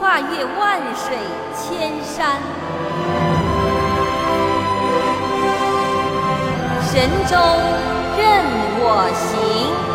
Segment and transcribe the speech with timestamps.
[0.00, 1.14] 跨越万水
[1.54, 2.40] 千山，
[6.80, 7.36] 神州
[8.16, 8.42] 任
[8.80, 9.89] 我行。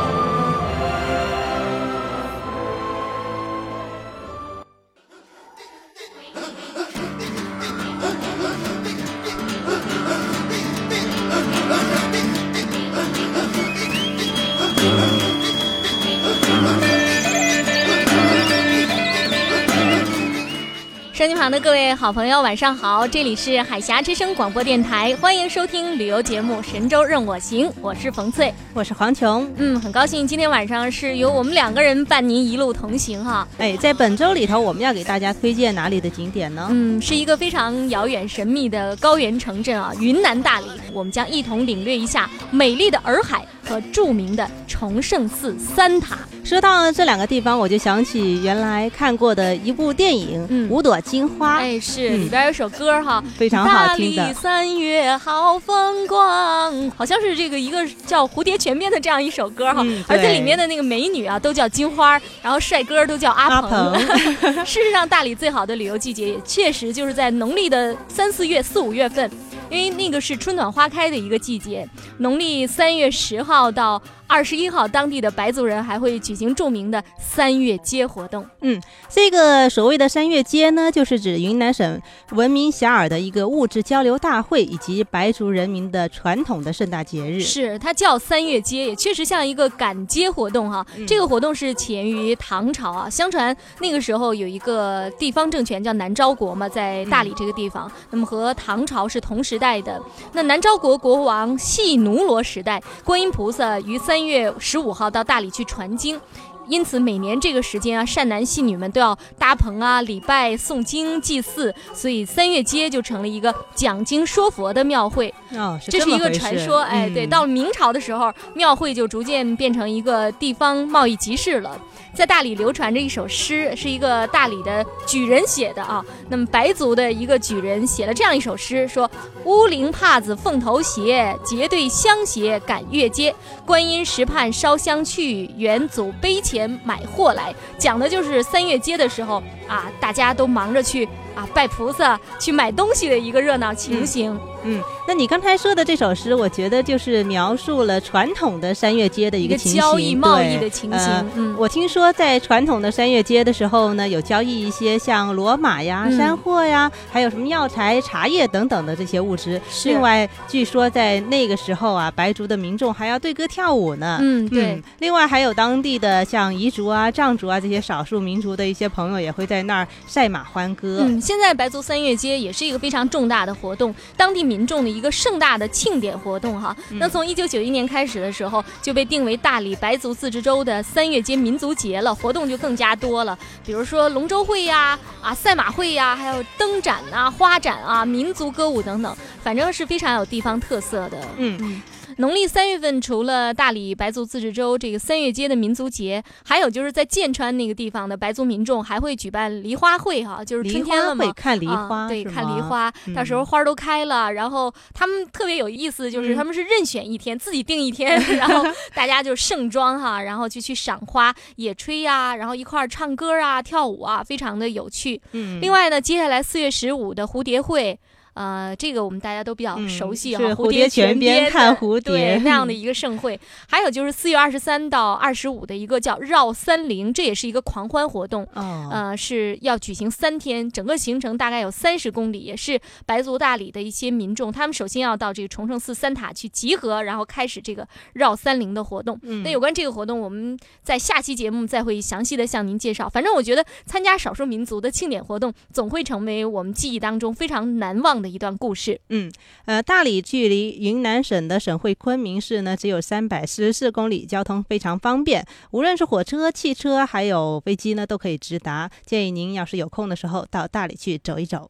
[21.46, 23.08] 旁的各位好朋友，晚上好！
[23.08, 29.48] 这里是海峡之声广播电台，欢迎收听旅游节目《神州任我行》，我是冯翠，我是黄琼。
[29.58, 33.48] 嗯，很高兴今天晚上是由我们两个人伴您一路同行哈。
[33.60, 36.68] 哎，在本周里头，我们要给大家推荐哪里的景点呢？
[36.72, 40.66] 嗯，是一个非常遥远神秘的高原城镇啊，云南大理。
[40.92, 46.18] 我们将一同领略一下美丽的洱海和著名的崇圣寺三塔。
[46.46, 51.58] 说到这两个地方，我就想起原来看过的一部电影《五朵金花》。
[51.60, 54.22] 哎，是里边有首歌哈，非常好听的。
[54.22, 59.84] 大理三月好风光，好像是这个一个叫《蝴蝶泉边》的这样一首歌哈。
[60.08, 64.00] 而且里面的那个美女啊，都叫金花，然后帅哥都叫阿鹏。
[64.64, 69.28] 事实上，大理最好的旅游季节也确实就是在农历的三四月、四五月份。
[69.70, 71.88] 因为那个是春暖花开的一个季节，
[72.20, 78.46] 农历三月十号到二十一号，当地的白族人还会举行著名的三月街活动。
[78.62, 87.40] 嗯，这个所谓的三月街呢，就是指云南省闻名遐迩的一个物质交流大会，以及白族人民的传统的盛大节日。
[87.40, 90.86] 是，它叫三月街，也确实像一个赶街活动哈。
[91.08, 100.02] 这个活动是起源于唐朝啊，相传那个时候有一个地方政权叫南诏国嘛，在大理这个地方，那么和唐朝是同时代的。
[100.34, 106.20] 那南诏国国王细奴罗时代，观音菩萨于三月十五号到大理去传经。
[106.68, 115.32] 因此，每年这个时间啊，善男信女们都要搭棚啊，礼拜、诵经、祭祀，所以三月街就成了一个讲经说佛的庙会。
[115.52, 116.80] 哦，这是一个传说。
[116.80, 121.80] 哎，对，到了明朝的时候，庙会就逐渐变成一个地方贸易集市了。
[122.16, 126.04] 在大理流传着一首诗，是一个大理的举人写的啊。
[126.30, 129.10] 那么白族的一个举人写了这样一首诗，说
[129.44, 133.36] ：“乌灵帕子凤头鞋，结对香鞋赶月街。
[133.66, 144.38] 观音石畔烧香去，元祖碑前买货来。”讲的就是三月街的时候啊，大家都忙着去啊拜菩萨、去买东西的一个热闹情形。
[144.68, 151.30] 嗯，那你刚才说的这首诗，我觉得就是描述了传统的山月街的一个情形，交易贸易的情形。
[151.36, 159.62] 嗯，我听说在传统的山月街的时候呢，有交易一些像骡马呀、山货呀，还有什么药材、茶叶等等的这些物资。
[159.84, 164.18] 另外，据说在那个时候啊，白族的民众还要对歌跳舞呢。
[164.20, 164.82] 嗯，对。
[164.98, 171.02] 另外，还有当地的像彝族啊、藏族啊这些少数民族的一些朋友也会在那儿赛马欢歌。
[171.04, 174.66] 嗯，现在白族三月街也是一个非常重大的活动，当地民。
[174.66, 191.20] 众的一个盛大的庆典活动哈，那从一九九一年开始的时候就被定为大理白族自治州的三月街民族节了，活动就更加多了，比如说龙舟会呀、啊赛马会呀，还有灯展啊、花展啊、民族歌舞等等，反正是非常有地方特色的。
[191.38, 191.82] 嗯嗯。
[192.18, 215.22] 农历三月份，除了大理白族自治州这个三月街的民族节，还有就是在剑川那个地方的白族民众还会举办梨花会哈，就是春天了嘛，看梨花，对，看梨花，到时候花都开了，然后他们特别有意思，就是他们是任选一天，自己定一天， 然后大家就盛装哈，然后就去赏花、野炊呀，然后一块儿唱歌啊、跳舞啊，非常的有趣。
[215.34, 218.00] 嗯，另外呢，接下来四月十五的蝴蝶会。
[218.36, 223.40] 呃，这个我们大家都比较嗯熟悉哈，是蝴蝴蝶泉边边看蝴蝶对那样的一个盛会。
[223.68, 228.48] 还有就是四月二十三到二十五的一个叫绕三陵，这也是一个狂欢活动。
[228.54, 239.18] 哦，呃，是要举行三天，整个行程大概有三十公里，也是白族大理的一些民众，他们首先要到这个崇圣寺三塔去集合，然后开始这个绕三陵的活动。
[239.24, 243.08] 嗯那有关这个活动，我们在下期节目再会详细的向您介绍。
[243.08, 249.00] 反正我觉得参加少数民族的庆典活动，总会成为我们记忆当中非常难忘的一段故事。
[249.10, 249.32] 嗯
[249.66, 258.90] 呃，大理距离云南省的省会昆明市呢，只有三百四十四公里，交通非常方便，无论是火车、汽车还有飞机呢，都可以直达。
[259.06, 261.70] 建议您要是有空的时候到大理去走一走。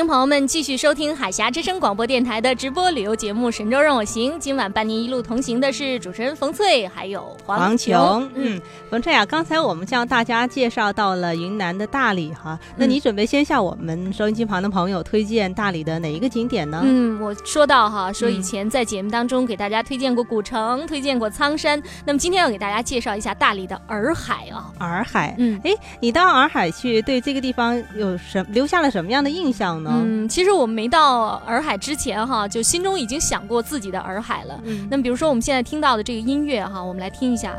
[0.00, 4.32] 迎朋友们继续收听海峡之声广播电台的直播旅游节目《神州任我行》。
[4.38, 7.92] 今晚伴您一路同行的是主持人冯翠，还有黄琼。
[7.92, 8.58] 琼，嗯，
[8.88, 16.80] 冯翠啊，刚才我们向大家介绍到了云南的大理哈，那嗯你准备先向我们收音机旁的朋友推荐大理的哪一个景点呢？
[16.82, 24.72] 嗯，我说到哈，说以嗯前在节目当中给大家推荐过古城，推荐过苍山，那么今天要给大家介绍一下大理的洱海啊。
[24.78, 29.89] 洱海，嗯哎，你到洱海去，对这个地方有什留下了什么样的印象呢？
[29.90, 34.60] 嗯，其实我没到洱海之前哈，就心中已经想过自己的洱海了。
[34.64, 37.54] 嗯那么比如说我们现在听到的这个音乐哈，我们来听一下。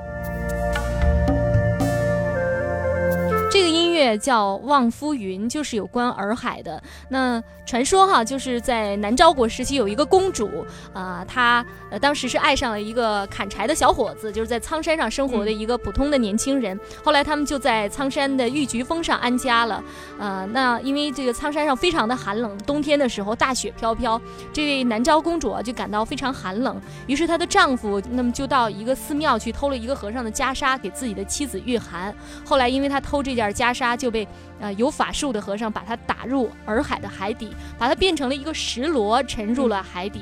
[3.51, 6.81] 这个音乐叫《望夫云》，就是有关洱海的。
[7.09, 10.49] 那传说哈，就是在南诏国时期有一个公主
[10.93, 16.79] 啊、她呃当时是爱上了一个砍柴的小伙子，就是在苍山上生活的一个普通的年轻人。
[17.03, 19.83] 后来他们就在苍山的玉菊峰上安家了。
[20.17, 24.19] 呃，那因为这个苍山上非常的寒冷，冬天的时候大雪飘飘，
[24.53, 32.15] 这位南诏公主啊就感到非常寒冷，于是她的丈夫那么就到一个寺庙去偷了一个和尚的袈裟给自己的妻子御寒。
[32.45, 34.27] 后来因为他偷这件袈裟，就被
[34.59, 40.21] 呃有法术的和尚把他打入洱海的海底，把它变成了一个石螺，沉入了海底。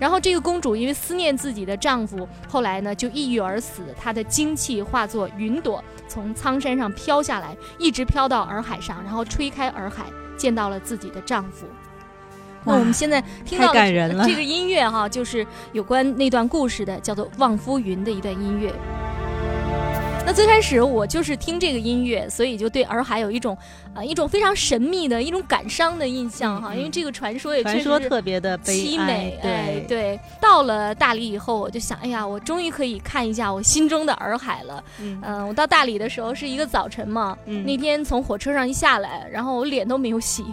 [0.00, 3.82] 然后这个公主因为思念自己的丈夫，后来呢就抑郁而死。
[4.00, 10.04] 她的精气化作云朵，从苍山上飘下来，一直飘到洱海上，然后吹开洱海，
[10.36, 11.66] 见到了自己的丈夫。
[12.64, 18.72] 那我们现在听到感人了的这个音乐哈，就是有关那段故事的，叫做《望夫云》的一段音乐。
[20.28, 23.56] 那最开始我就是听这个音乐，所以就对洱海有一种
[23.98, 30.20] 啊、一种非常神秘的一种感伤的印象哈，因为这个传说也确说特别的悲凄美，哎对，对。
[30.40, 34.82] 到了大理以后，我就想，哎呀，我终于可以看一下我心中的洱海了。
[35.00, 40.44] 嗯嗯、我到大理的时候是一个早晨嘛，嗯那天从火车上一下来，然后我脸都没有洗，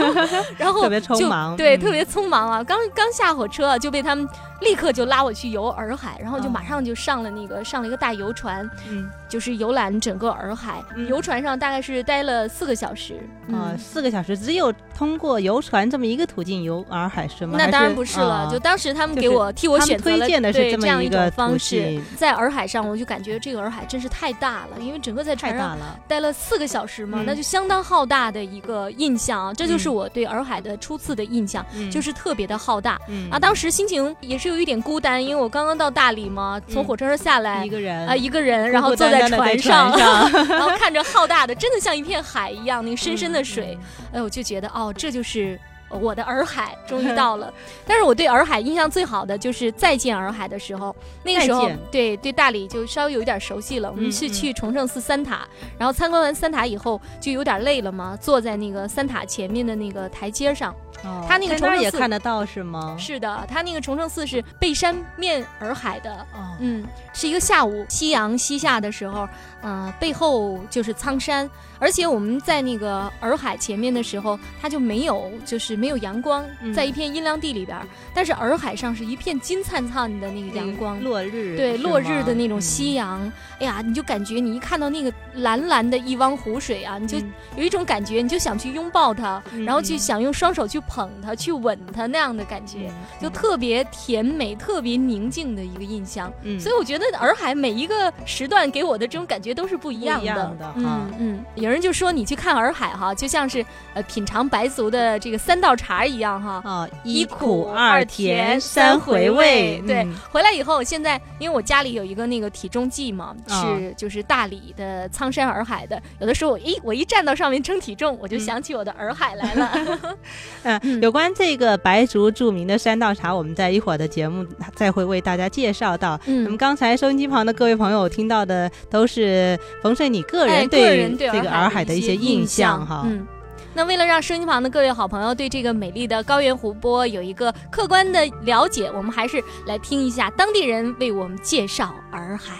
[0.58, 2.62] 然后特别匆就忙对，嗯特别匆忙啊！
[2.62, 4.28] 刚刚下火车就被他们
[4.60, 10.82] 立刻就拉我去游洱海，然后就哦马上就上了那个上了一个大游船，嗯就是游览整个洱海。
[10.94, 13.14] 嗯游船上大概是待了四个小时，
[13.48, 13.78] 啊，嗯。
[13.78, 17.56] 四个小时只有通过游船这么一个途径游洱海是吗？
[17.58, 25.70] 那当然不是了，啊就当时他们就是给我替我选择了推荐的是这么对这样一种方式，在洱海上，我就感觉这个洱海真是太大了，因为整个在船上。
[26.06, 27.24] 待了四个小时嘛，嗯。
[27.26, 29.46] 那就相当浩大的一个印象。
[29.46, 29.94] 啊，这就是嗯。
[29.94, 31.90] 我对洱海的初次的印象，嗯。
[31.90, 33.00] 就是特别的浩大。
[33.08, 33.30] 嗯。
[33.30, 38.06] 啊，当时心情也是有一点孤单，因为我刚刚到大理嘛，从嗯火车上下来一个人。
[38.06, 39.98] 啊，一个人，然后坐在船船上。
[40.48, 43.78] 然后看着浩大的，真的像一片海一样，那个深深的嗯水，
[44.12, 45.58] 哎，我就觉得哦，这就是。
[45.92, 47.52] 我的洱海终于 到了，
[47.84, 53.90] 但是我对洱海印象最好的就是再见洱海的时候，那个时候对对大理就稍微有一点熟悉了。
[53.90, 55.40] 我们是去崇圣寺三塔，
[55.76, 60.72] 然后参观完三塔以后就有点累了嘛，坐在那个三塔前面的那个台阶上，
[61.04, 62.96] 哦他那个重圣寺看得到是吗？
[62.98, 69.28] 是的，它那个重圣寺是背山面洱海的，哦，嗯，是一个下午，夕阳西下的时候，
[69.62, 76.74] 嗯、背后就是苍山，而且我们在那个洱海前面的时候，它就没有就是没有阳光，嗯。
[76.74, 77.78] 在一片阴凉地里边，
[78.14, 81.00] 但是洱海上是一片金灿灿的那个阳光。
[81.02, 83.20] 落日，对落日的那种夕阳，
[83.58, 87.32] 哎呀，你就感觉你一看到那个蓝蓝的一汪湖水啊，你就嗯。
[87.56, 96.32] 有一种感觉，你就想去拥抱它，嗯然后去想用双手去捧它、去吻它那样的感觉，嗯就特别甜美、特别宁静的一个印象。
[96.42, 100.24] 嗯所以我觉得洱海每一个时段给我的这种感觉都是不一样的。
[100.24, 106.60] 一样的哈嗯嗯，有人就说你去看洱海哈，就像是呃品尝白族的这个三道茶一样哈。
[106.64, 109.82] 啊，一苦二甜三回味。
[109.86, 116.00] 对嗯，回来以后，现在因为我家里有一个那个体重计嘛，哦是就是大理的苍山洱海的。
[116.20, 119.70] 有的时候我一我一站到上面称体重，我就嗯想起我的洱海来了。
[120.78, 126.18] 嗯，嗯有关这个白族著名的山道茶，我们在一会儿的节目再会为大家介绍到。
[126.26, 133.02] 嗯那么嗯，刚才收音机旁的各位朋友听到的都是冯顺你个哎，人个人对这个洱海的一些印象哈。
[133.06, 133.26] 嗯。
[133.72, 142.54] 那为了让收音机旁的各位好朋友对这个美丽的高原湖泊有一个客观的了解，我们还是来听一下当地人为我们介绍洱海。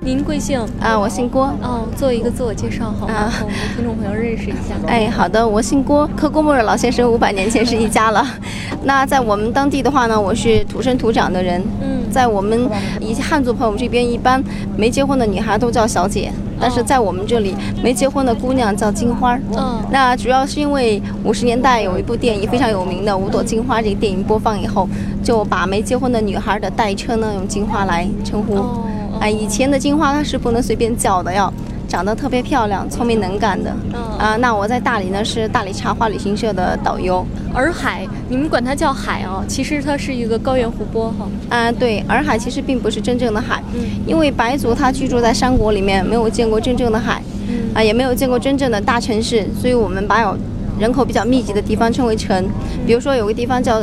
[0.00, 0.60] 您贵姓？
[0.80, 1.46] 啊，我姓郭。
[1.60, 3.14] 哦，做一个自我介绍好吗？
[3.14, 4.74] 啊我们的听众朋友认识一下。
[4.86, 8.24] 哎，好的，我姓郭，和郭沫若老先生五百年前是一家了。
[8.84, 11.62] 那在我们当地的话呢，我是土生土长的人。
[11.82, 12.68] 嗯，在我们
[13.00, 14.42] 以及汉族朋友这边，一般
[14.76, 19.40] 没结婚的女孩都叫小姐，但是在我们这里，没结婚的姑娘叫金花儿。
[19.56, 24.88] 嗯那主要是因为五十年代有一部电影非常有名的《五朵金花》这个电影播放以后，
[25.22, 28.54] 就把没结婚的女孩的代称呢用金花来称呼。
[28.56, 28.84] 哦，
[29.20, 31.52] 哎，以前的金花它是不能随便叫的，要
[31.88, 33.74] 长得特别漂亮、聪明能干的。
[33.92, 37.24] 嗯啊、那我在大理呢是大理茶花旅行社的导游。
[37.54, 41.28] 洱海，你们管它叫海哦，其实它是一个高原湖泊哈。
[41.48, 50.36] 啊、对，洱海其实并不是真正的海，嗯因为白族他居住在山谷里面，没有见过真正的海，嗯啊、也没有见过真正的大城市，所以我们把有
[50.78, 52.48] 人口比较密集的地方称为城。
[52.86, 53.80] 比如说有个地方叫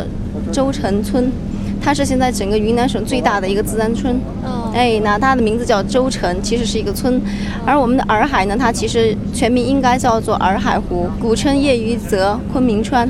[0.51, 1.31] 周城村，
[1.81, 4.15] 它是现在整个云南省最大的一个自然村。
[4.43, 7.19] 哦，哎，那它的名字叫周城，其实是一个村。
[7.65, 13.09] 而我们的洱海呢，它其实全名应该叫做洱海湖，古称叶鱼泽昆明川。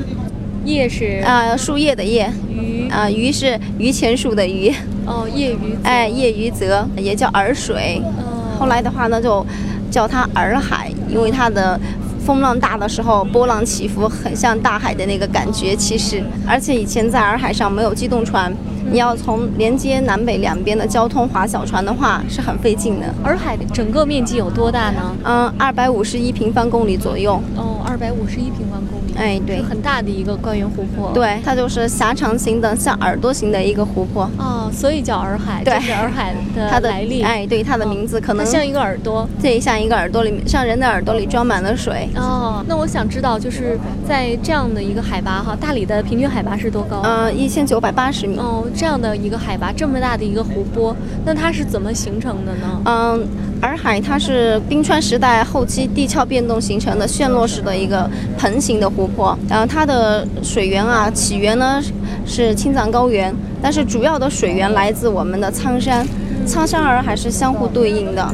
[0.64, 4.72] 叶是啊、树叶的叶，鱼啊、鱼是榆钱树的榆，
[5.04, 8.00] 哦，叶鱼哎，叶鱼泽也叫洱水。
[8.04, 9.44] 哦后来的话呢，就
[9.90, 11.78] 叫它洱海，因为它的
[12.26, 16.20] 风浪大的时候，波浪起伏，很像大海的那个感觉其实。
[16.44, 18.52] 而且以前在洱海上没有机动船，
[18.90, 23.06] 你要从连接南北两边的交通划小船的话，是很费劲的。
[23.22, 25.14] 洱海整个面积有多大呢？
[25.22, 27.40] 嗯，二百五十一平方公里左右。
[27.54, 34.30] 哦，二百五十一平方公里，哎，对，很大的一个高原湖泊。，对，它就是狭长型的，像耳朵型的一个湖泊。
[34.38, 37.22] 哦，所以叫洱海，对这是洱海的它的来历。
[37.22, 39.28] 哎，对，它的名字可能它像一个耳朵。
[39.42, 42.08] 这像一个耳朵里面，像人的耳朵里装满了水。
[42.16, 47.00] 哦，那我想知道，就是在这样的一个海拔哈，大理的平均海拔是多高？
[47.04, 48.36] 嗯，一千九百八十米。
[48.38, 50.94] 哦，这样的一个海拔，这么大的一个湖泊，
[51.24, 52.82] 那它是怎么形成的呢？
[52.84, 53.26] 嗯，
[53.62, 58.08] 洱海它是冰川时代后期地壳变动形成的旋落式的一个
[58.38, 59.36] 盆形的湖泊。
[59.48, 61.82] 然后它的水源啊，起源呢
[62.24, 66.06] 是青藏高原，但是主要的水源来自我们的苍山，
[66.46, 68.28] 苍山洱海是相互对应的。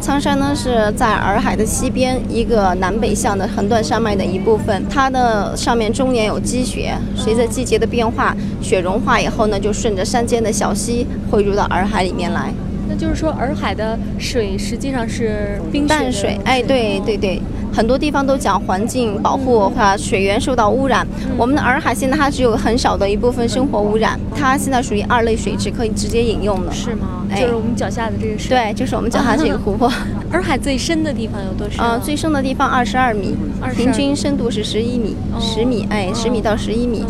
[0.00, 12.52] 苍山呢是在洱海的西边一个南北向的横断山脉的一部分，它的上面终年有积雪，随着季节的变化，雪融化以后呢，就顺着山间的小溪汇入到洱海里面来。
[12.86, 17.40] 那就是说，洱海的水实际上是冰淡水，哎，对对对，
[17.74, 21.04] 很多地方都讲环境保护话水源受到污染。
[21.36, 26.72] 我们的洱海现在它只有很少的一部分生活污染，它现在属于二类水质，可以直接饮用的。
[26.72, 27.26] 是吗？
[27.30, 29.90] 哎就是我们脚下的这个水。，对，就是我们脚下这个湖泊，
[30.30, 31.94] 洱海最深的地方有多深啊？
[31.94, 37.04] 呃，最深的地方二十二米，22平均深度是十一米，哦十米，哎，十米到十一米。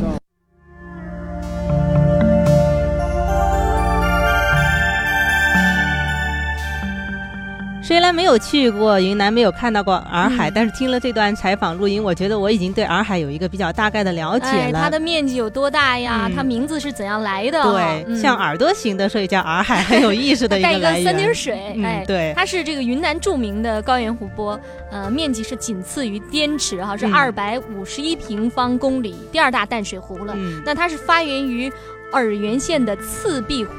[7.87, 14.81] 虽然没有去过云南，没有看到过洱海，嗯但是听了这段采访录音，我觉得我已经对洱海有一个比较大概的了解哎，了。
[14.81, 16.23] 它的面积有多大呀？
[16.27, 17.63] 嗯它名字是怎样来的？
[17.63, 20.95] 对，嗯像耳朵形的，所以叫洱海，很有意思的一带一个。
[21.05, 24.59] 三点水，嗯哎，对它是这个云南著名的高原湖泊，
[24.91, 30.33] 呃，面积是仅次于滇池哈，是嗯二百五十一平方公里，第二大淡水湖了。
[30.35, 31.71] 嗯，那它是发源于
[32.13, 33.75] 洱源县的次壁湖。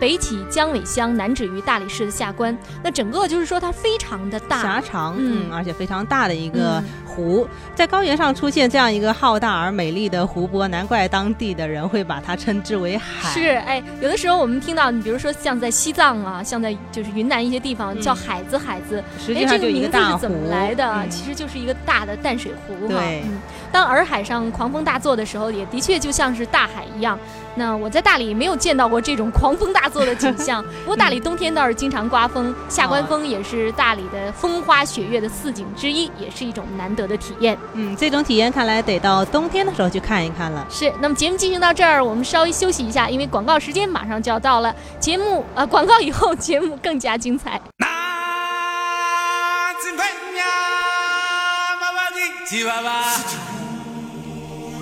[0.00, 2.56] 北起江尾乡，南止于大理市的下关。
[2.82, 5.48] 那整个就是说它非常的大，狭长，嗯。
[5.48, 6.84] 嗯，而且非常大的一个嗯。
[7.04, 13.30] 湖，在高原上出现这样一个浩大而美丽的湖泊，难怪当地的人会把它称之为海。
[13.30, 18.00] 是，哎，有的时候我们听到，你比如说像在西藏啊，像在就是云南一些地方嗯。
[18.00, 20.84] 叫海子海子，哎，实际上就一这个名字是怎么来的？
[20.84, 21.10] 嗯。
[21.10, 22.94] 其实就是一个大的淡水湖哈。
[22.94, 23.22] 对。
[23.26, 23.38] 嗯，
[23.72, 27.18] 当洱海上狂风大作的时候，也的确就像是大海一样。
[27.54, 37.58] 那我在大理没有见到过这种狂风大作的景象，不过大理冬天倒是经常刮风，下关风也是大理的风花雪月的四景之一，也是一种难得的体验。
[37.72, 40.64] 嗯，这种体验看来得到冬天的时候去看一看了。
[40.70, 44.72] 是，那么节目进行到这儿，我们稍微休息一下，因为广告时间马上就要到了。
[45.00, 47.60] 节目呃，广告以后节目更加精彩。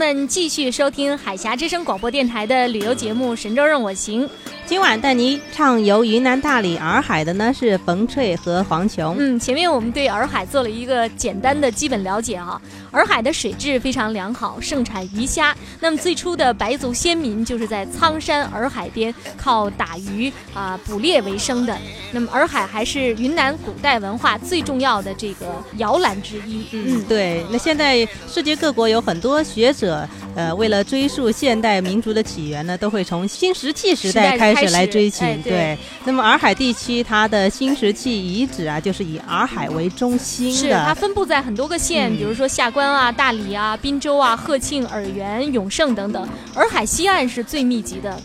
[0.00, 4.26] 们继续收听海峡之声广播电台的旅游节目《神州任我行》。
[4.70, 9.16] 今晚带您畅游云南大理洱海的呢是冯翠和黄琼。
[9.18, 12.62] 嗯，前面我们对洱海做了一个简单的基本了解啊。
[12.92, 15.52] 洱海的水质非常良好，盛产鱼虾。
[15.80, 21.76] 那么最初的白族先民就是在苍山洱海边靠打鱼啊、捕猎为生的。
[22.12, 25.46] 那么洱海还是云南古代文化最重要的这个
[25.78, 26.64] 摇篮之一。
[26.70, 27.44] 嗯，对。
[27.50, 30.08] 那现在世界各国有很多学者，
[30.40, 35.26] 呃，为了追溯现代民族的起源呢，都会从新石器时代开始来追寻。
[35.26, 35.52] 哎、对。
[35.52, 35.78] 对。
[36.04, 40.56] 那么洱海地区它的新石器遗址啊，就是以洱海为中心的。
[40.56, 42.80] 是它分布在很多个县，嗯、比如说下关。
[42.90, 48.18] 啊，大理啊，滨州啊，鹤庆、洱源、永胜等等，洱海西岸是最密集的。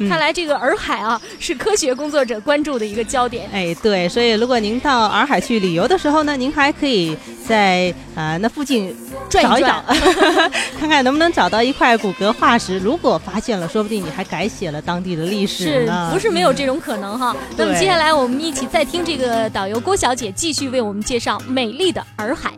[0.00, 3.48] 嗯看来这个洱海啊，是科学工作者关注的一个焦点。
[3.52, 7.16] 哎，对，所以如果您到洱海去旅游的时候呢，您还可以
[7.46, 8.96] 在啊、呃、那附近
[9.28, 9.84] 找一找，
[10.80, 12.78] 看看能不能找到一块骨骼化石。
[12.78, 16.08] 如果发现了，说不定你还改写了当地的历史呢。
[16.10, 17.36] 是不是没有这种可能哈？
[17.56, 22.52] 那么接下来我们一起再听这个导游郭小姐继续为我们介绍美丽的洱海。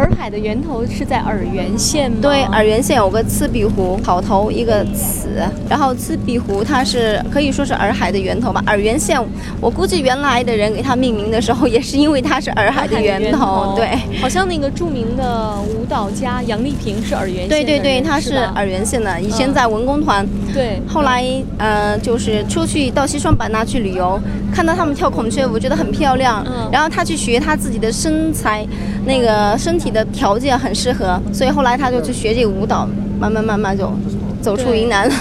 [0.00, 2.16] 洱海的源头是在洱源县吗？
[2.22, 5.28] 对，洱源县有个糍鼻湖，草头一个此，
[5.68, 8.62] 然后糍鼻湖它是可以说是洱海的源头吧。
[8.66, 9.20] 洱源县，
[9.60, 13.74] 我估计原来的人给它命名的时候，也是因为它是洱海的源头。
[13.76, 20.26] 对，好像那个著名的舞蹈家杨丽萍是洱源县对对对，她是洱源县的，以前在文工团。
[20.54, 21.24] 对，后来
[21.58, 24.18] 呃，就是出去到西双版纳去旅游，
[24.52, 26.42] 看到他们跳孔雀舞，觉得很漂亮。
[26.46, 28.66] 嗯，然后她去学，她自己的身材，
[29.04, 33.92] 那个身体的条件很适合，所以后来他就去学这个舞蹈，慢慢慢慢就
[34.40, 35.14] 走出云南了。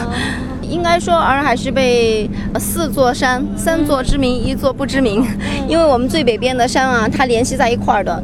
[0.61, 2.29] 应该说洱海是被
[2.59, 5.25] 四座山、三座知名，一座不知名，
[5.67, 8.23] 因为我们最北边的山啊，它联系在一块儿的。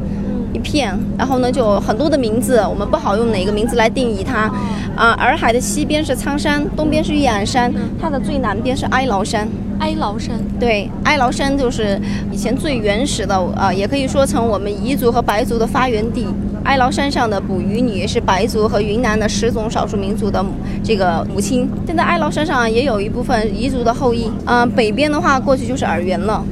[0.52, 4.50] 一片，然后呢，就有很多的名字，我们不好用哪个名字来定义它。
[4.96, 9.46] 啊，洱海的西边是苍山，东边是玉案山，它的最南边是哀牢山。
[9.78, 16.26] 哀牢山，对，哀牢山就是以前最原始的，呃，也可以说成我们彝族和白族的发源地。
[16.64, 20.44] 哀牢山上的捕鱼女是白族和云南的十种少数民族的
[20.82, 21.68] 这个母亲。
[21.86, 24.26] 现在哀牢山上也有一部分彝族的后裔。
[24.46, 26.44] 嗯、呃，北边的话过去就是洱源了。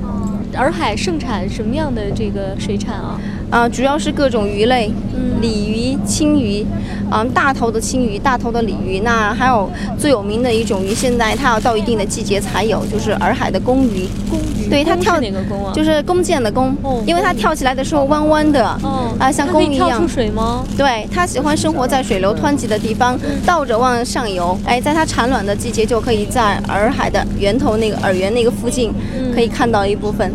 [0.56, 3.18] 洱海盛产什么样的这个水产啊？
[3.54, 6.66] 啊、呃，主要是各种鱼类，嗯，鲤鱼、青鱼，
[7.08, 8.98] 啊、呃，大头的青鱼、大头的鲤鱼。
[9.04, 14.08] 那还有最有名的一种鱼，现在它要到一定的季节才有，就是洱海的公鱼。
[14.28, 15.72] 公鱼，对它跳哪个公啊？
[15.72, 19.88] 就是弓箭的弓，哦、因为它跳起来的时候弯弯的，哦，啊、呃，像公鱼一样。
[19.88, 20.64] 跳出水吗？
[20.76, 24.58] 对，它喜欢生活在水流湍急的地方，嗯、倒着往上游。
[24.64, 30.34] 哎，在它产卵的季节，就可以在洱海的源头那个洱源那个附近，嗯、可以看到一部分。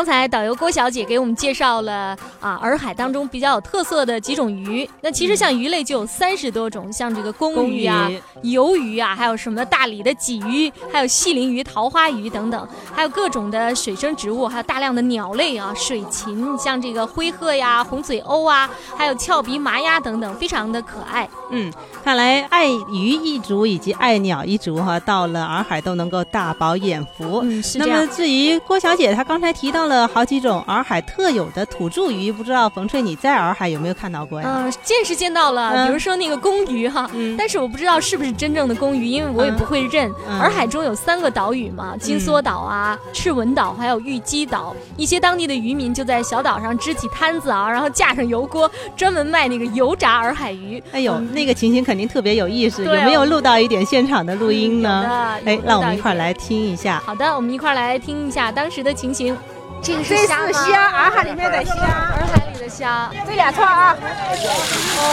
[0.00, 4.88] 刚才导游郭小姐给我们介绍了啊，洱海当中比较有特色的几种鱼。
[5.02, 8.10] 那其实像鱼类就有三十多种，像这个公鱼啊、
[8.42, 21.28] 鱿鱼啊，还有什么大理的鲫鱼，还有细鳞鱼、桃花鱼等等，还有各种的水生植物，还有大量的鸟类啊，水禽，像这个灰鹤呀、红嘴鸥啊，还有俏鼻麻鸭等等，非常的可爱。
[21.50, 21.70] 嗯，
[22.02, 27.42] 看来爱鱼一族以及爱鸟一族哈，到了洱海都能够大饱眼福。
[27.44, 30.08] 嗯，是这样那么至于郭小姐她刚才提到了。
[30.08, 34.48] 好几种洱海特有的土著鱼，不知道冯翠你在洱海有没有看到过呀？
[34.48, 40.10] 嗯，见是见到了，嗯比如说那个公鱼哈，嗯但是我不知道是不是真正的公鱼，因为我也不会认。
[40.28, 50.82] 嗯洱海中有三个岛屿嘛，金梭岛啊、赤纹岛还有玉鸡岛，一些当地的渔民就在小岛上支起摊子啊，然后架上油锅，专门卖那个油炸洱海鱼。
[50.92, 55.38] 哎呦，那个情形肯定特别有意思，对有没有录到一点现场的录音呢？
[55.44, 57.02] 哎，让我们一块儿来听一下。
[57.04, 59.36] 好的，我们一块儿来听一下当时的情形。
[59.82, 60.46] 这个是这虾吗？
[60.46, 63.10] 是虾，洱海里面的虾，洱海里的虾。
[63.26, 65.04] 这两串啊，哦，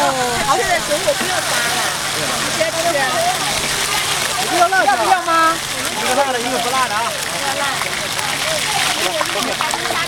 [0.46, 1.80] 好，现在水果不用杀了，
[2.42, 2.76] 直接吃。
[4.58, 5.56] 要不要吗？
[6.02, 6.98] 一个辣的，一个不辣的啊。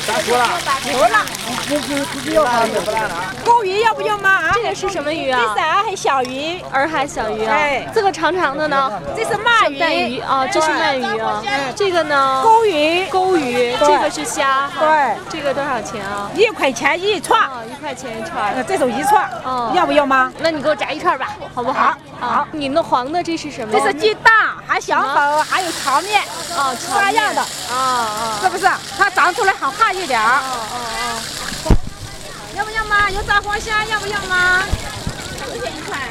[0.08, 0.48] 咱说了，
[0.92, 1.26] 不辣，
[2.84, 3.34] 不辣的啊。
[3.46, 4.30] 公鱼要不要吗？
[4.30, 5.40] 啊，这个是什么鱼啊？
[5.40, 7.54] 这是洱海小鱼，洱海小鱼啊。
[7.54, 8.92] 哎这个长长的呢？
[9.16, 11.44] 这是鳗带鱼鱼，啊，这是鳗鱼啊。
[11.76, 12.42] 这个呢？
[12.44, 14.80] 钩鱼，钩鱼，这个是虾哈。
[14.80, 16.30] 对，这个多少钱啊？
[16.34, 20.34] 一块钱一串，啊，一块钱一串那，这种一串，哦要不要吗？
[20.40, 21.96] 那你给我炸一串吧，好不好？
[22.20, 23.72] 好，你那黄的这是什么？
[23.72, 24.34] 这是鸡蛋，
[24.66, 26.22] 还小粉，还有荞面，
[26.58, 28.40] 哦，荞面三样的，啊啊。
[28.42, 28.68] 是不是？
[28.98, 30.26] 它长出来好看一点儿。
[30.26, 31.76] 哦哦
[32.58, 33.10] 要不要吗？
[33.10, 34.64] 有炸黄虾，要不要吗？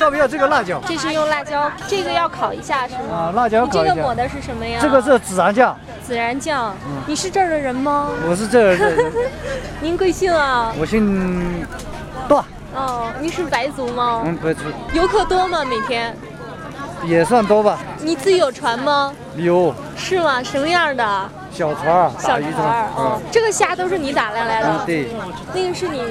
[0.00, 0.82] 要不要这个辣椒哦，？
[0.88, 3.14] 这是用辣椒，这个要烤一下是吗？
[3.14, 3.94] 啊，辣椒你烤一下。
[3.94, 4.78] 这个抹的是什么呀？
[4.80, 6.74] 这个是孜然酱，孜然酱。
[7.06, 8.08] 你是这儿的人吗？
[8.26, 9.12] 我是这儿的人，
[9.82, 10.72] 您贵姓啊？
[10.78, 11.66] 我姓
[12.26, 12.42] 段，
[12.74, 14.22] 哦，您是白族吗？
[14.24, 14.62] 嗯，白族，
[14.94, 15.64] 游客多吗？
[15.64, 16.16] 每天？
[17.04, 17.78] 也算多吧。
[18.00, 19.12] 你自己有船吗？
[19.37, 20.42] 有是吗？
[20.42, 21.30] 什么样的？
[21.50, 24.68] 小船儿，打小鱼船儿这个虾都是你打来来的
[25.52, 26.02] 那个是你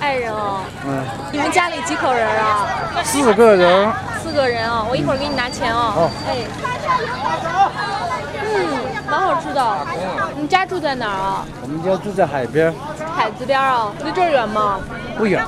[0.00, 0.60] 爱人哦。
[0.86, 2.66] 嗯，你们家里几口人啊？
[3.04, 3.92] 四个人，
[4.22, 4.84] 四个人啊。
[4.88, 5.94] 我一会儿给你拿钱哦。
[5.96, 6.36] 哦哎。
[8.54, 8.68] 嗯，
[9.08, 9.76] 蛮好吃的。
[10.36, 11.46] 你家住在哪儿啊？
[11.62, 12.74] 我们家住在海边，
[13.16, 13.92] 海子边儿啊？
[14.04, 14.80] 离这儿远吗？
[15.16, 15.42] 不远，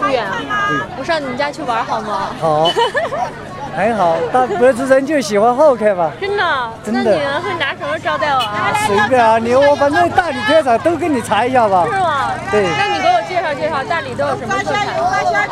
[0.00, 0.86] 不远啊。
[0.98, 2.28] 我上你们家去玩好吗？
[2.40, 2.70] 好，
[3.76, 6.10] 还好，大白族人就喜欢好客吧。
[6.18, 6.44] 真的？
[6.82, 8.72] 真的那你们会拿什么招待我啊？
[8.86, 11.84] 随便啊，你我反正大理特产都给你查一下吧。
[11.84, 12.30] 是吗？
[12.50, 14.86] 对那你给我介绍介绍大理都有什么特产？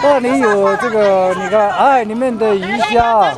[0.03, 3.31] 大理有这个，你看洱海里面的鱼虾，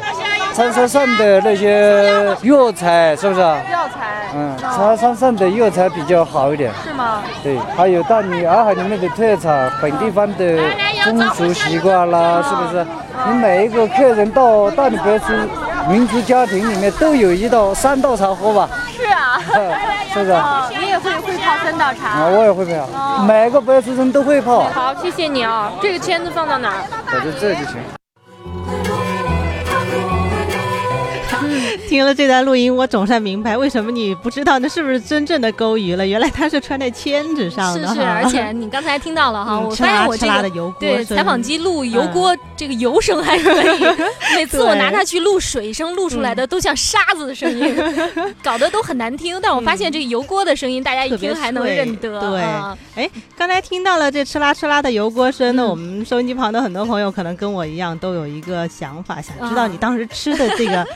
[0.55, 3.41] 长沙上的那些药材，是不是？
[3.41, 4.07] 药材。
[4.37, 6.71] 嗯，长沙上的药材比较好一点。
[6.85, 7.23] 是吗？
[7.43, 10.59] 对，还有大理洱海里面的特产，本地方的
[11.05, 12.87] 风俗习惯啦，是不是？
[13.29, 15.33] 你每一个客人到大理白族
[15.89, 18.69] 民族家庭里面都有一道三道茶喝吧？
[18.97, 19.41] 是啊。
[20.13, 20.33] 是不是？
[20.33, 22.27] 哦，你也会会泡三道茶啊，茶。
[22.27, 25.71] 我也会泡，每个白族人都会泡，好，谢谢你啊。
[25.83, 26.83] 这个签子放到哪儿？
[27.07, 27.96] 摆在这就行。
[31.89, 36.07] 听了这段录音，我总算明白为什么你不知道那是不是真正的钩鱼了。
[36.07, 37.89] 原来它是穿在签子上的。
[37.89, 43.81] 是是， 而且你刚才听到了哈，嗯我发现我这个的油锅对采访机录油锅这个油声还可以，
[44.35, 47.75] 每次我拿它去录水声，录出来的 都像沙子的声音，
[48.43, 49.39] 搞得都很难听。
[49.41, 52.21] 但我发现这个油锅的声音，大家一听还能认得。
[52.21, 60.87] 对啊哎，刚才听到了这吃啦吃啦的油锅声呢，嗯我们收音机旁的很多朋友可能跟我一样都有一个想法，想知道啊你当时吃的这个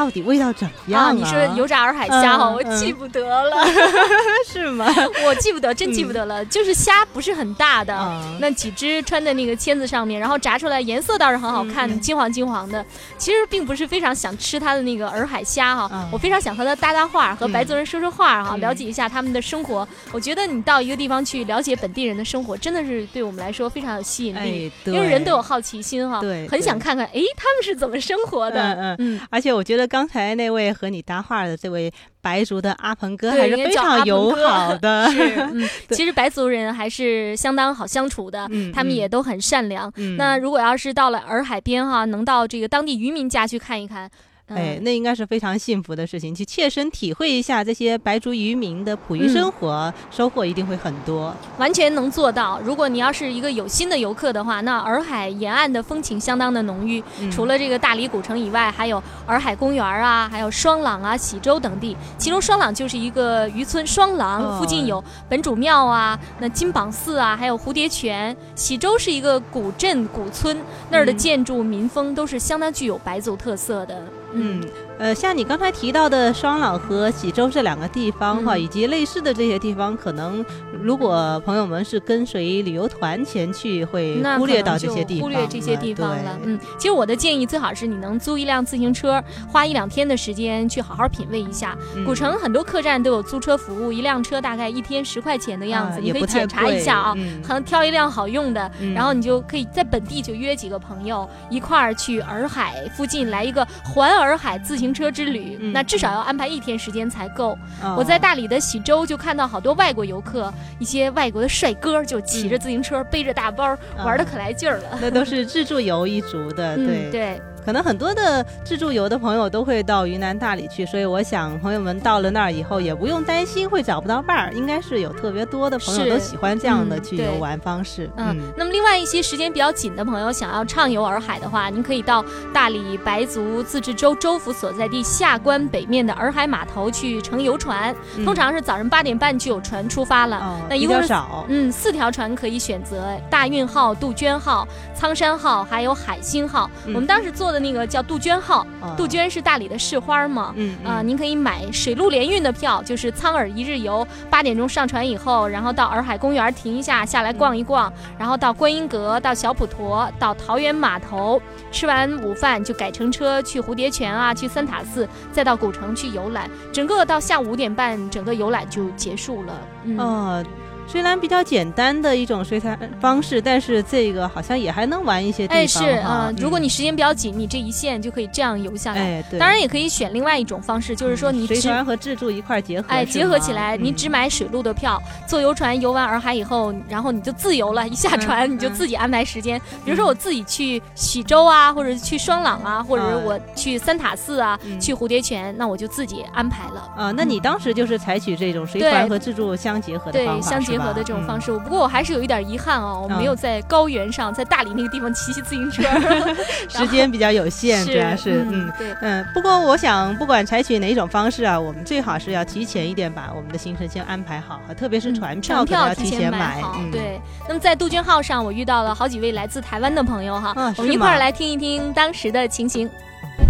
[0.00, 3.54] 到底味道怎么样啊，你说油炸洱海虾哈，我记不得了，
[4.48, 4.86] 是吗？
[5.26, 6.42] 我记不得，真记不得了。
[6.46, 12.82] 就是虾不是很大的嗯，那几只穿在那个签子上面，然后炸出来颜色倒是很好看，金黄金黄的。
[13.18, 19.86] 其实并不是非常想吃它的那个洱海虾哈嗯，我非常想和它搭搭话，和白族人说说话哈，嗯了解一下他们的生活。
[20.12, 24.72] 我觉得你到一个地方去了解本地人的生活，真的是对我们来说非常有吸引力。
[24.86, 28.62] 因为人都有好奇心哈，对很想看看，哎，他们是怎么生活的。
[28.62, 28.96] 嗯嗯。
[29.00, 35.08] 嗯，而且我觉得刚才那位和你搭话的这位白族的阿鹏哥还是非常友好的，
[35.90, 38.94] 其实白族人还是相当好相处的，嗯他们嗯。
[38.94, 39.92] 也都很善良。
[39.96, 40.16] 嗯。
[40.16, 44.10] 那如果要是到了洱海边哈，能到这个当地渔民家去看一看，嗯
[44.54, 51.34] 哎，那应该是非常幸福的事情，去切身体会一下这些白族渔民的捕鱼嗯生活，收获一定会很多。
[51.58, 52.60] 完全能做到。
[52.64, 57.02] 如果你要是一个有心的游客的话，那洱海沿岸的风情相当的浓郁。
[57.20, 61.96] 嗯除了这个大理古城以外，还有洱海公园啊，还有双廊啊、喜洲等地。
[62.18, 68.36] 其中双廊就是一个渔村，双廊哦附近有本主庙啊、那金榜寺啊，还有蝴蝶泉。
[68.54, 70.56] 喜洲是一个古镇古村，
[70.90, 74.02] 那儿的嗯建筑民风都是相当具有白族特色的。
[74.32, 74.60] 嗯，
[75.00, 80.44] 呃，像你刚才提到的双廊和喜洲这两个地方哈，以及类似的这些地方，可能
[80.78, 86.38] 如果朋友们是跟随旅游团前去，会忽略到这些地方，忽略这些地方了。
[86.44, 91.74] 嗯，其实我的建议最好是你能租一辆自行车，花一两天的时间去好好品味一下。
[92.04, 97.14] 古城很多客栈都有租车服务，一辆车大概一天十块钱的样子，你可以检查一下啊，
[97.48, 104.89] 能挑一辆好用的，然后你就可以在本地就约几个朋友一块儿去洱海附近来一个环洱海自行。
[104.92, 107.56] 车之旅，那至少要安排一天时间才够。
[107.96, 114.98] 我在大理的喜洲就看到好多外国游客，一些外国的帅哥就骑着自行车，背着大包，玩的可来劲儿了。
[115.00, 117.40] 那都是自助游一族的，对对。
[117.70, 128.10] 可能很多的自助游的朋友都会到云南大理去，所以我想朋友们到了那儿以后也不用担心会找不到伴儿，应该是有特别多的朋友都喜欢这样的去游玩方式。
[128.16, 140.60] 嗯，那么另外一些时间比较紧的朋友想要畅游洱海的话，您可以到大理白族自治州州府所在地下关北面的洱海码头去乘游船，通常是早上八点半就有船出发了。
[140.68, 146.68] 那一共少，嗯，四条船可以选择：大运号、杜鹃号、苍山号，还有海星号。
[146.86, 147.50] 我们当时坐。
[147.50, 169.52] 的那个叫杜鹃号，杜鹃是大理的市花嘛，嗯啊，您可以买水陆联运的票，就是苍耳一日游，八点钟上船以后，然后到洱海公园停一下，下来逛一逛，然后到观音阁，到小普陀，到桃园码头，吃完午饭就改乘车去蝴蝶泉啊，去三塔寺，再到古城去游览，整个到下午五点半，整个游览就结束了，
[169.84, 170.44] 嗯。
[170.90, 175.56] 虽然比较简单的一种随餐方式，但是这个好像也还能玩一些地方。
[175.56, 179.00] 哎，是啊，如果你时间比较紧，你这一线就可以这样游下来。
[179.00, 179.38] 哎，对。
[179.38, 182.88] 当然也可以选另外一种方式，就是说你随船和自助一块结合。
[182.88, 187.86] 哎，结合起来，你只买水路的票，坐游船游完洱海以后，然后你就自由了。
[187.86, 196.92] 一下船你就自己安排时间，比如说我自己去喜洲啊，或者去双廊啊，或者我去三塔寺啊，去蝴蝶泉，那我就自己安排了。
[196.96, 201.52] 啊，那你当时就是采取这种随船和自助相结合的方法，对，相结合的这种方式。
[201.52, 205.82] 不过我还是有一点遗憾哦，我没有在高原上，在大理那个地方骑骑自行车，
[206.68, 209.24] 时间比较有限， 主要是嗯对嗯。
[209.34, 216.80] 不过我想，不管采取哪种方式啊，我们最好是要提前一点把我们的行程先安排好，特别是船票票要提前买好。
[216.90, 217.20] 对。
[217.48, 222.88] 那么在杜鹃号上，我遇到了好几位来自台湾的朋友哈，我们一块儿来听一听当时的情形。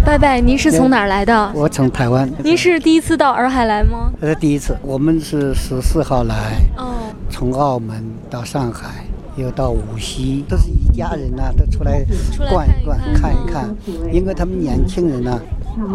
[0.05, 1.51] 拜拜，您是从哪儿来的？
[1.53, 2.27] 我从台湾。
[2.43, 4.11] 您是第一次到洱海来吗？
[4.21, 4.75] 是第一次。
[4.81, 6.95] 我们是十四号来，哦，
[7.31, 9.05] 从澳门到上海，
[9.37, 12.05] 又到无锡，都是一家人呐，都出来
[12.51, 13.73] 逛一逛，看一看。
[14.11, 15.41] 因为他们年轻人呢，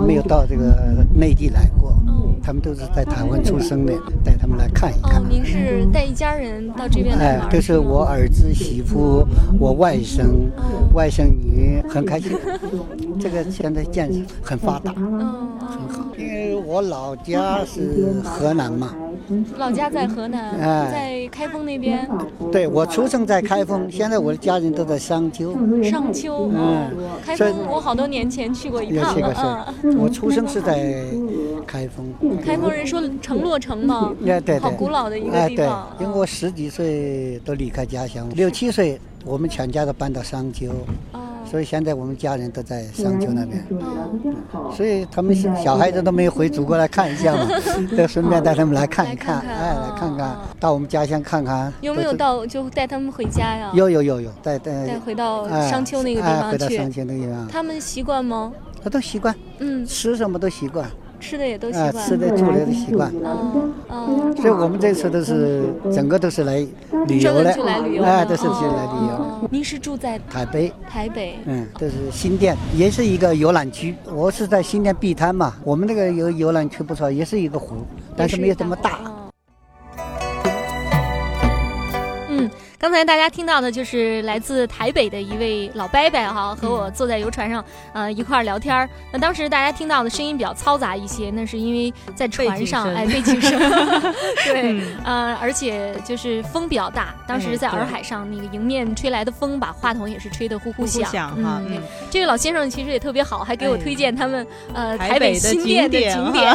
[0.06, 1.94] 没有到这个内地来过。
[2.42, 3.92] 他们都是在台湾出生的，
[4.24, 5.20] 带他们来看一看。
[5.20, 9.26] 哦，您是带一家人到这边来哎，都是我儿子、媳妇、
[9.58, 10.24] 我外甥、
[10.94, 12.30] 外甥女，很开心。
[13.18, 15.18] 这个现在建设很发达，嗯，
[15.58, 16.06] 很好。
[16.16, 18.94] 因为我老家是河南嘛。
[19.56, 20.58] 老家在河南，
[20.90, 22.08] 在开封那边。
[22.52, 25.52] 对，我出生在开封，现在我的家人都在商丘。
[25.82, 26.90] 商丘，嗯，
[27.24, 29.74] 开封我好多年前去过一趟了。
[29.82, 31.04] 嗯，我出生是在
[31.66, 32.06] 开封。
[32.44, 34.14] 开封人说城洛城嘛，
[34.60, 35.88] 好古老的一个地方。
[36.00, 40.72] 因为我十几岁都离开家乡，六七岁我们全家都搬到商丘。
[41.50, 43.64] 所以现在我们家人都在商丘那边，
[44.76, 47.46] 所以他们小孩子都没有回祖国来看一下嘛，
[47.96, 51.72] 都顺便带他们来看一看，哎，来看看，到我们家乡看看。
[51.80, 53.70] 有没有到就带他们回家呀？
[53.74, 56.52] 有有有有，带带带回到商丘那个地方去。
[56.52, 57.48] 回到商丘那个地方。
[57.48, 58.52] 他们习惯吗？
[58.82, 60.88] 他都习惯，嗯，吃什么都习惯。
[61.26, 63.12] 吃的也都习惯，吃的住的都习惯。
[63.24, 66.64] 嗯嗯，所以我们这次都是整个都是来
[67.08, 67.50] 旅游的，
[68.04, 69.48] 哎，都是去来旅游。
[69.50, 70.72] 您是住在台北？
[70.88, 71.34] 台北。
[71.46, 73.94] 嗯，这是新店，也是一个游览区。
[74.14, 77.78] 我是在新店碧滩嘛，我们那个游游览区不错，也是一个湖，
[78.16, 79.00] 但是没有这么大。
[82.86, 88.88] 刚才大家听到的就是来自台北的一位老伯伯哈，和我坐在游船上，呃，一块儿聊天儿。
[89.12, 93.58] 那当时大家听到的声音比较嘈杂一些，那是因为在船上，哎，背景声。
[94.46, 97.12] 对，呃，而且就是风比较大。
[97.26, 101.10] 当时在洱海上，那个迎面吹来的风，把话筒也是吹得呼呼响。
[101.42, 101.60] 哈，
[102.08, 106.54] 这位老先生其实也特别好，还给我推荐他们呃台北新店的景点。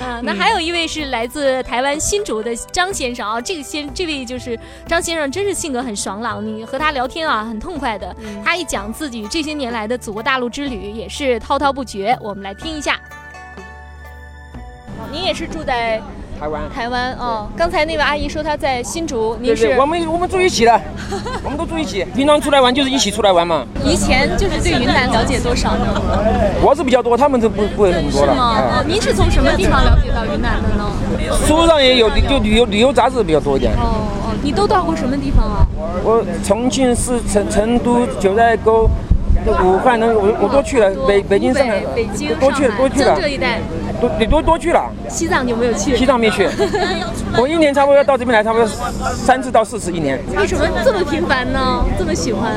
[0.00, 5.02] 嗯， 那还有一位是来自台湾新竹的张先生啊，这个先这位就是张。
[5.08, 8.14] 先生真是性格很爽朗，你和他聊天啊，很痛快的。
[8.44, 12.16] 他一讲自己这些年来的祖国大陆之旅，也是滔滔不绝。
[12.20, 12.98] 我们来听一下。
[15.10, 16.00] 您也是住在
[16.38, 16.62] 台湾。
[16.68, 19.68] 台湾哦，刚才那位阿姨说她在新竹，您是？
[19.78, 20.80] 我们我们住一起的，
[21.42, 23.64] 我们都住一起，平常出来玩就是一起出来玩嘛。
[23.82, 26.02] 以前就是对云南了解多少呢？
[26.60, 28.32] 我是比较多，他们就不不会很多了。
[28.32, 28.84] 是吗？
[28.86, 30.84] 您是从什么地方了解到云南的呢？
[31.46, 33.72] 书上也有，就旅游旅游杂志比较多一点。
[33.74, 34.17] 哦哦，
[34.48, 35.66] 你都到过什么地方啊？
[36.02, 38.88] 我重庆市成成都九寨沟。
[39.62, 43.60] 武汉那，我我都去了，北北京、上海，北京、多去多去了，这一带，
[44.00, 44.90] 都你多多去了。
[45.08, 45.94] 西藏你有没有去？
[45.96, 46.48] 西藏没去。
[47.38, 48.66] 我一年差不多要到这边来，差不多
[49.14, 50.18] 三次到四次一年。
[50.36, 51.84] 为什么这么频繁呢？
[51.98, 52.52] 这么喜欢？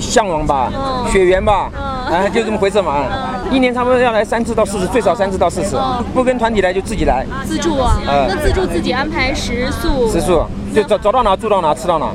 [0.00, 0.72] 向往吧，
[1.12, 3.04] 血缘吧，啊，就这么回事嘛。
[3.50, 5.78] 一年差不多要来三次到四次，最少三次到四次。
[6.12, 7.26] 不跟团体来就自己来。
[7.46, 7.98] 自助啊？
[8.06, 10.10] 那自助自己安排食宿？
[10.10, 12.10] 食宿就走走到哪住到哪，吃到哪。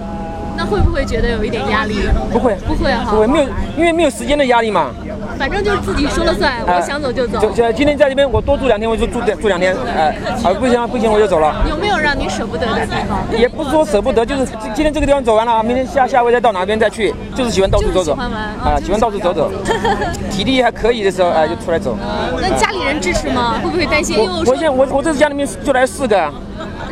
[0.55, 2.07] 那会不会觉得有一点压力？
[2.31, 4.91] 不会，不会哈，不会，没有，因为没有时间的压力嘛。
[5.37, 7.39] 反正就是自己说了算，我想走就走。
[7.39, 11.55] 就今天在这边，我多住两天，我就住住两天，哎，啊不行不行，我就走了。
[11.67, 13.19] 有没有让你舍不得的地方？
[13.37, 18.13] 也不是说舍不得，就是今天这个地方走完了，明天下下回再到哪边再去，就是喜欢到处走走。
[18.13, 19.51] 喜欢玩啊，喜欢到处走走。
[20.29, 21.97] 体力还可以的时候，哎，就出来走。
[22.39, 23.55] 那家里人支持吗？
[23.63, 24.17] 会不会担心？
[24.19, 26.31] 我我现我我这次家里面就来四个。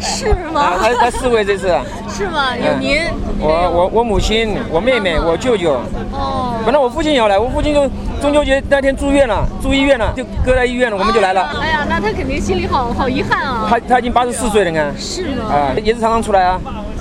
[0.02, 0.74] 是吗？
[0.80, 1.68] 还还四位这次。
[2.10, 2.56] 是吗？
[2.58, 3.00] 有您。
[3.40, 5.80] 我我我母亲，我妹妹，我舅舅。
[6.12, 6.60] 哦。
[6.66, 7.88] 本来我父亲也要来，我父亲就
[8.22, 11.42] 中秋节那天住院了，住医院了，就搁在医院了，我们就来了。
[11.62, 13.68] 哎呀，那他肯定心里好好遗憾啊。
[13.70, 14.94] 他他已经八十四岁了，你看。
[14.98, 15.46] 是吗？
[15.50, 16.60] 啊，也是常常出来啊。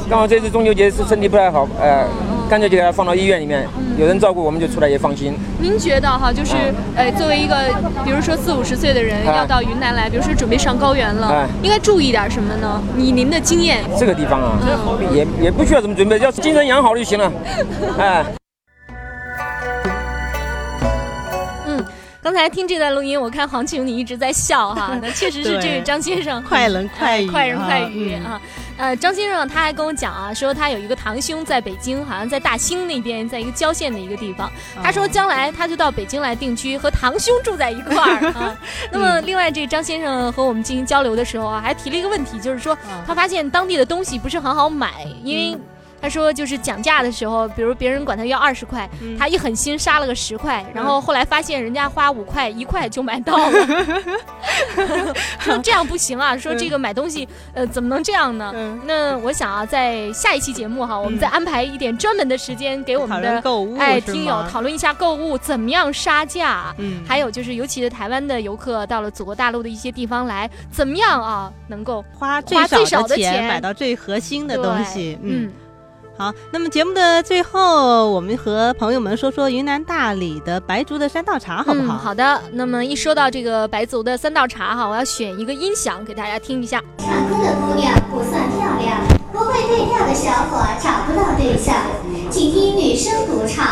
[0.09, 2.05] 刚好这次中秋节是身体不太好，呃。
[2.51, 3.65] 干脆就给他放到医院里面，
[3.97, 5.39] 有人照顾，我们就出来也放心。
[5.61, 6.57] 您觉得哈，就是
[6.97, 7.55] 呃，作为一个，
[8.05, 12.83] 比如说四五十岁的人要到云南来，比如说准备上高原了，应该注意点什么呢？
[12.99, 14.59] 以您的经验，这个地方啊，
[15.15, 17.33] 也也不需要怎么准备，要精神养好就行了，
[17.97, 18.27] 哎。
[22.23, 26.43] 刚才听这段录音，我看黄晴你一直在笑哈，那确实是这位张先生。
[26.43, 28.39] 快人快语， 快人快语啊。
[28.81, 34.51] 呃，张先生他还跟我讲啊，说他有一个堂兄在北京，好像在大兴那边，在一个郊县的一个地方。
[34.83, 38.59] 他说将来他就到北京来定居，和堂兄住在一块儿 啊。
[38.91, 42.75] 那么另外，这张先生和我们进行交流的时候啊，还提了一个问题，就是说
[43.07, 45.59] 他发现当地的东西不是很好买，因为。
[46.01, 53.67] 他说，就是讲价的时候，比如别人管他要二十块，他一狠心杀了个十块，然后后来发现人家花五块一块就买到了，
[55.41, 58.53] 说这样不行啊，说这个买东西，呃，怎么能这样呢？
[58.85, 63.43] 那我想啊，在下一期节目哈，我们再安排一点专门的时间给我们的
[63.79, 75.51] 哎听友讨论一下购物怎么样杀价，嗯，还有就是尤其是台湾的游客到了祖国大陆的一些地方来，怎么样啊能够花最少的钱买到最核心的东西，嗯。
[76.21, 81.97] 好，那么节目的最后，我们和朋友们说说云南大理的白族的三道茶，好不好？
[81.97, 82.39] 好的。
[82.53, 86.85] 那么一说到这个白族的三道茶哈，我要选一个音响给大家听一下。
[86.99, 88.99] 唱歌的姑娘不算漂亮，
[89.33, 91.75] 不会对调的小伙找不到对象，
[92.29, 93.65] 请听女生独唱。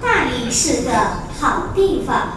[0.00, 0.90] 大理是个
[1.38, 2.30] 好地方。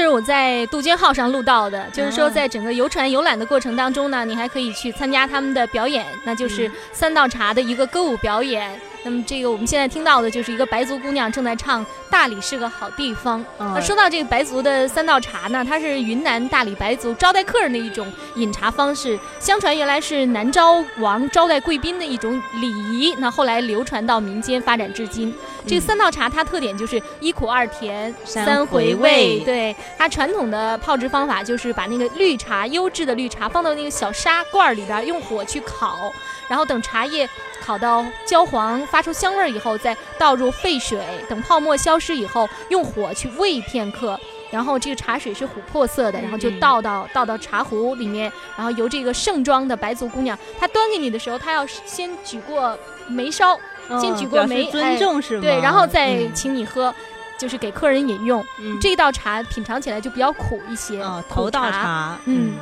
[0.00, 8.78] 是我在杜鹃号上录到的，就是说，在整个游船游览的过程当中呢，你还可以去参加他们的表演，那就是三道茶的一个歌舞表演。
[9.06, 13.40] 那么这个我们现在听到的就是一个白族姑娘正在唱《大理是个好地方》。
[13.56, 19.16] 那说到这个白族的三道茶呢，它是云南大理白族招待客人的一种饮茶方式。
[19.38, 25.32] 相传原来是南诏王招待贵宾的一种礼仪，那后来流传到民间，发展至今。
[25.64, 29.38] 这个三道茶它特点就是一苦二甜三回味。
[29.44, 36.12] 对它传统的泡制方法就是把那个绿茶优质的绿茶放到那个小砂罐里边，用火去烤，
[36.48, 37.28] 然后等茶叶。
[37.58, 44.16] 烤到焦黄，发出香味儿以后，再倒入沸水，等泡沫消失以后，用火去煨片刻，
[44.52, 52.78] 然后这个茶水是琥珀色的，然后就倒到倒到茶壶里面，然后由这个盛装的白族姑娘，她端给你的时候，她要先举过
[53.08, 53.58] 眉梢，
[54.00, 55.40] 先举过眉，尊重是吗？
[55.40, 56.94] 对，然后再请你喝，
[57.36, 58.46] 就是给客人饮用。
[58.80, 62.54] 这道茶品尝起来就比较苦一些，头道茶，嗯。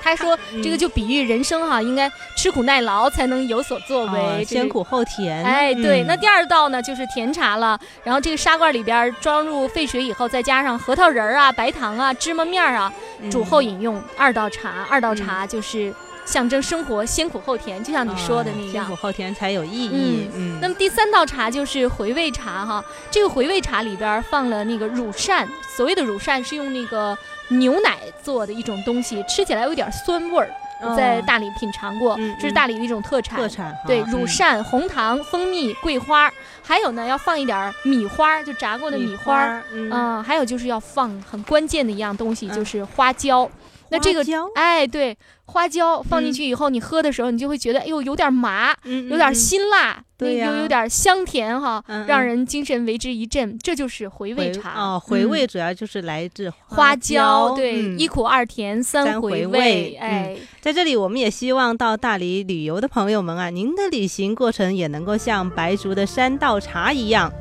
[0.00, 5.42] 他说：“这个就比喻人生哈，应该吃苦耐劳才能有所作为，先苦后甜。
[5.44, 6.04] 哎，对。
[6.04, 7.78] 那第二道呢，就是甜茶了。
[8.04, 12.92] 然后这个砂罐里边装入沸水以后，再加上核桃仁儿啊、白糖啊、芝麻面儿啊，
[13.30, 14.00] 煮后饮用。
[14.16, 15.92] 二道茶，二道茶就是
[16.24, 20.28] 象征生活先苦后甜，就像你说的那样，先苦后甜才有意义。
[20.34, 20.58] 嗯。
[20.62, 27.18] 那么第三道茶就是回味茶哈，这个回味茶里边放了那个乳扇，所谓的乳扇是用那个。
[27.48, 30.50] 牛奶做的一种东西，吃起来有点酸味儿。
[30.94, 33.38] 在大理品尝过，这是大理的一种特产。
[33.38, 36.30] 特产对，乳扇、红糖、蜂蜜、桂花，
[36.62, 39.58] 还有呢要放一点米花，就炸过的米花。
[39.72, 43.50] 嗯，还有就是要放很关键的一样东西，就是花椒。
[43.90, 53.56] 那这个哎，对，花椒放进去以后，你喝的时候，你就会觉得，哎呦，有点麻，有点辛辣，对又有点香甜哈，让人精神为之一振。
[53.58, 59.96] 这就是回味茶哦，回味主要就是来自花椒，对，一苦二甜三回味。
[60.00, 67.32] 哎，在这里，我们也希望到大理旅游的朋友们啊，您的旅行过程也能够像白族的山道茶一样。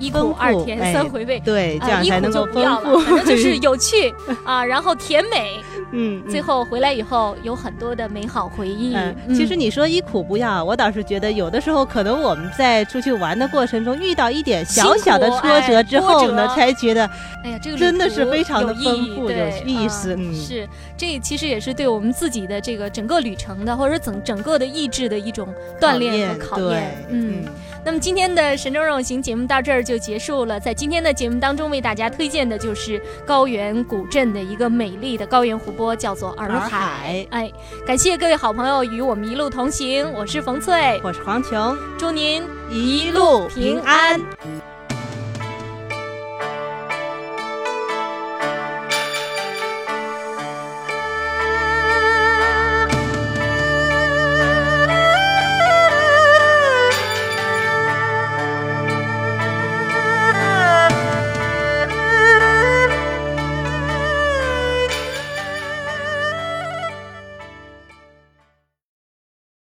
[0.00, 2.98] 一苦二甜三回味，对，这样才能够丰富。
[2.98, 4.12] 反正就是有趣
[4.44, 5.60] 啊，然后甜美，
[5.92, 8.96] 嗯，最后回来以后有很多的美好回忆。
[9.34, 17.08] 其实你说一苦不要，我倒是觉得有的时候可能我们在出去玩的过程中遇到一点小小的挫折之后呢，才觉得，
[17.44, 20.16] 哎呀，这个真的是非常的丰富有意思。
[20.34, 25.48] 是，这其实也是对我们自己的这个整个旅程的，或者整整个的意志的一种
[25.80, 27.04] 锻炼和考验。
[27.10, 27.44] 嗯。
[27.84, 30.60] 那么今天的神州肉行节目到这儿就结束了。
[30.60, 37.26] 在今天的节目当中，为大家推荐的就是高原古镇的一个美丽的高原湖泊，叫做洱海。
[37.30, 37.52] 哎，
[37.86, 44.20] 感谢各位好朋友与我们一路同行，我是冯翠，我是黄琼，祝您一路平安。